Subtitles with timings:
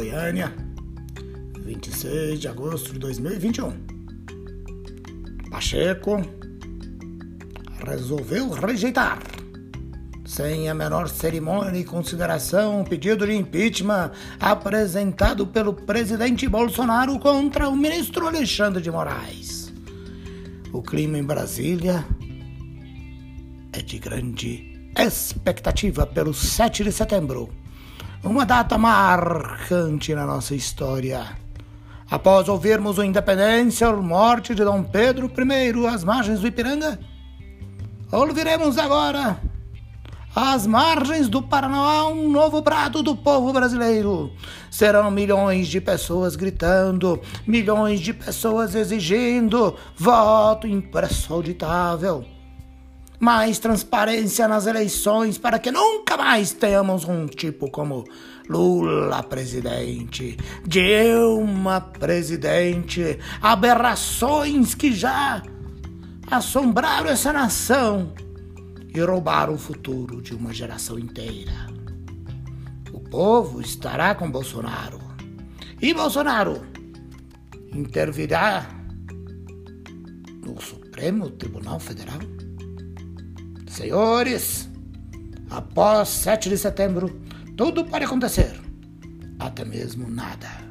[0.00, 0.50] Goiânia,
[1.62, 3.70] 26 de agosto de 2021.
[5.50, 6.22] Pacheco
[7.86, 9.18] resolveu rejeitar,
[10.24, 17.68] sem a menor cerimônia e consideração, o pedido de impeachment apresentado pelo presidente Bolsonaro contra
[17.68, 19.70] o ministro Alexandre de Moraes.
[20.72, 22.06] O clima em Brasília
[23.74, 27.50] é de grande expectativa pelo 7 de setembro,
[28.22, 31.24] uma data marcante na nossa história.
[32.10, 36.98] Após ouvirmos o Independência, a morte de Dom Pedro I às margens do Ipiranga,
[38.12, 39.40] ouviremos agora
[40.34, 44.30] às margens do Paraná um novo brado do povo brasileiro.
[44.70, 52.24] Serão milhões de pessoas gritando, milhões de pessoas exigindo voto impresso auditável
[53.20, 58.04] mais transparência nas eleições para que nunca mais tenhamos um tipo como
[58.48, 65.42] Lula presidente, Dilma presidente, aberrações que já
[66.30, 68.12] assombraram essa nação
[68.92, 71.68] e roubaram o futuro de uma geração inteira.
[72.92, 74.98] O povo estará com Bolsonaro.
[75.80, 76.66] E Bolsonaro
[77.72, 78.66] intervirá
[80.44, 82.18] no Supremo Tribunal Federal?
[83.70, 84.68] Senhores,
[85.48, 87.22] após 7 de setembro,
[87.56, 88.60] tudo pode acontecer,
[89.38, 90.69] até mesmo nada.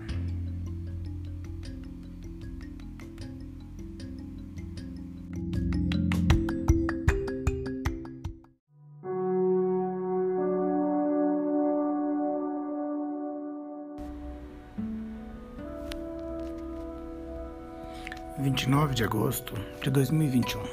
[18.42, 20.64] Vinte e nove de agosto de dois mil e vinte e um.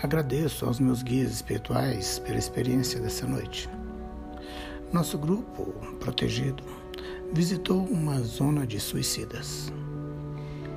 [0.00, 3.68] Agradeço aos meus guias espirituais pela experiência dessa noite.
[4.92, 6.62] Nosso grupo, protegido,
[7.32, 9.72] visitou uma zona de suicidas.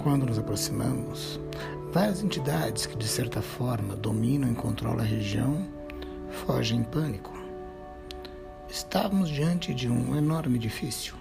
[0.02, 1.40] Quando nos aproximamos,
[1.94, 5.68] várias entidades que, de certa forma, dominam e controlam a região
[6.48, 7.32] fogem em pânico.
[8.68, 11.21] Estávamos diante de um enorme edifício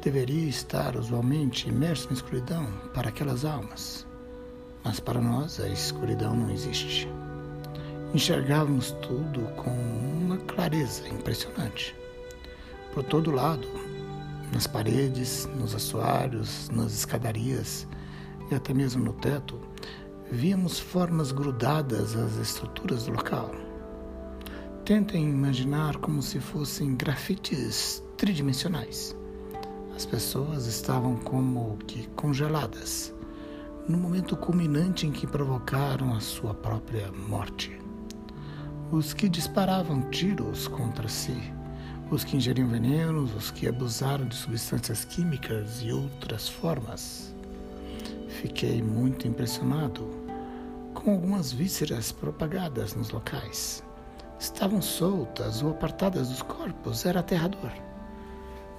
[0.00, 4.06] deveria estar usualmente imerso na escuridão para aquelas almas
[4.84, 7.08] mas para nós a escuridão não existe.
[8.14, 11.94] Enxergávamos tudo com uma clareza impressionante.
[12.92, 13.68] Por todo lado,
[14.52, 17.86] nas paredes, nos assoalhos, nas escadarias
[18.50, 19.60] e até mesmo no teto,
[20.30, 23.52] víamos formas grudadas às estruturas do local.
[24.84, 29.16] Tentem imaginar como se fossem grafites tridimensionais.
[30.00, 33.14] As pessoas estavam como que congeladas
[33.86, 37.78] no momento culminante em que provocaram a sua própria morte.
[38.90, 41.36] Os que disparavam tiros contra si,
[42.10, 47.34] os que ingeriam venenos, os que abusaram de substâncias químicas e outras formas.
[48.40, 50.08] Fiquei muito impressionado
[50.94, 53.84] com algumas vísceras propagadas nos locais.
[54.38, 57.89] Estavam soltas ou apartadas dos corpos, era aterrador.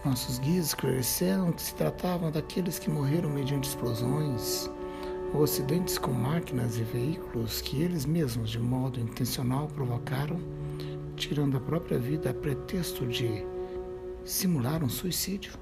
[0.04, 4.68] Nossos guias esclareceram que se tratavam daqueles que morreram mediante explosões,
[5.32, 10.42] ou acidentes com máquinas e veículos que eles mesmos, de modo intencional, provocaram,
[11.16, 13.46] tirando a própria vida a pretexto de
[14.26, 15.54] simular um suicídio.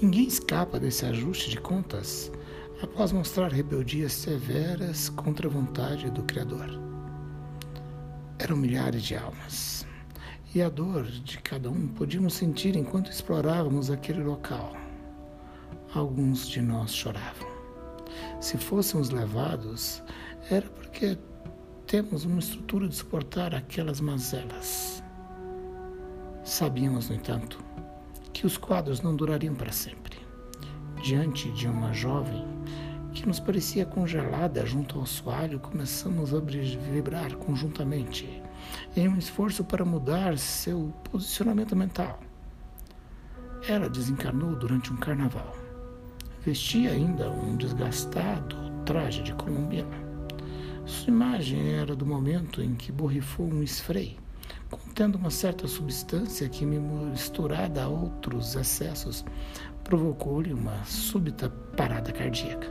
[0.00, 2.32] Ninguém escapa desse ajuste de contas
[2.82, 6.70] após mostrar rebeldias severas contra a vontade do Criador.
[8.38, 9.86] Eram milhares de almas,
[10.54, 14.72] e a dor de cada um podíamos sentir enquanto explorávamos aquele local.
[15.94, 17.54] Alguns de nós choravam
[18.40, 20.02] se fôssemos levados,
[20.50, 21.18] era porque
[21.86, 25.02] temos uma estrutura de suportar aquelas mazelas.
[26.44, 27.58] Sabíamos, no entanto,
[28.32, 30.18] que os quadros não durariam para sempre.
[31.02, 32.44] Diante de uma jovem
[33.12, 38.42] que nos parecia congelada junto ao assoalho, começamos a vibrar conjuntamente
[38.96, 42.20] em um esforço para mudar seu posicionamento mental.
[43.68, 45.56] Ela desencarnou durante um carnaval.
[46.44, 50.04] Vestia ainda um desgastado traje de colombiana.
[50.84, 54.18] Sua imagem era do momento em que borrifou um spray,
[54.70, 59.24] contendo uma certa substância que, misturada a outros excessos,
[59.82, 62.68] provocou-lhe uma súbita parada cardíaca.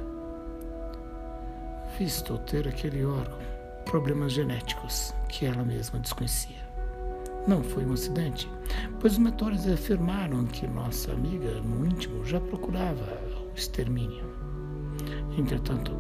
[1.98, 3.53] Visto ter aquele órgão
[3.86, 6.64] problemas genéticos que ela mesma desconhecia.
[7.48, 8.50] Não foi um acidente,
[9.00, 13.20] pois os mentores afirmaram que nossa amiga no íntimo já procurava
[13.56, 14.26] extermínio.
[15.38, 15.92] Entretanto,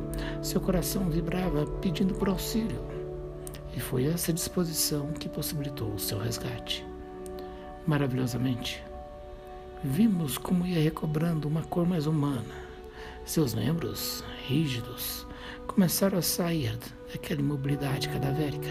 [0.42, 2.80] seu coração vibrava pedindo por auxílio,
[3.76, 6.86] e foi essa disposição que possibilitou o seu resgate.
[7.86, 8.84] Maravilhosamente,
[9.84, 12.73] vimos como ia recobrando uma cor mais humana.
[13.26, 15.26] Seus membros, rígidos,
[15.66, 16.78] começaram a sair
[17.10, 18.70] daquela imobilidade cadavérica,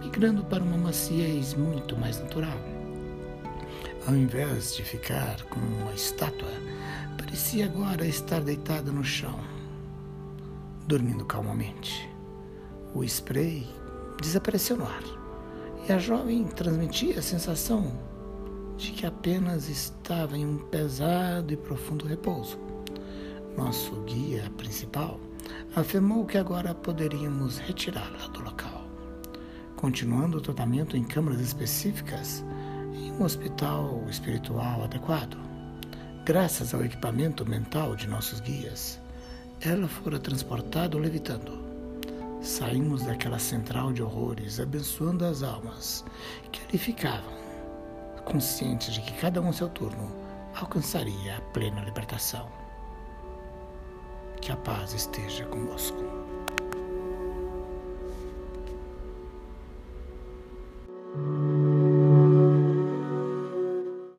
[0.00, 2.58] migrando para uma maciez muito mais natural.
[4.06, 6.48] Ao invés de ficar como uma estátua,
[7.18, 9.38] parecia agora estar deitada no chão,
[10.86, 12.08] dormindo calmamente.
[12.94, 13.68] O spray
[14.22, 15.02] desapareceu no ar
[15.86, 17.92] e a jovem transmitia a sensação
[18.78, 22.71] de que apenas estava em um pesado e profundo repouso.
[23.56, 25.20] Nosso guia principal
[25.76, 28.86] afirmou que agora poderíamos retirá-la do local,
[29.76, 32.42] continuando o tratamento em câmaras específicas
[32.94, 35.36] em um hospital espiritual adequado.
[36.24, 38.98] Graças ao equipamento mental de nossos guias,
[39.60, 41.60] ela fora transportada levitando.
[42.40, 46.04] Saímos daquela central de horrores, abençoando as almas
[46.50, 47.32] que ali ficavam,
[48.24, 50.10] conscientes de que cada um seu turno
[50.54, 52.61] alcançaria a plena libertação.
[54.42, 56.21] Que a paz esteja convosco.